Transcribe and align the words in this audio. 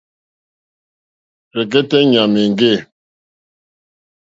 Rzɛ̀kɛ́tɛ́ 1.57 2.01
ɲàmà 2.11 2.39
èŋɡê. 2.45 2.73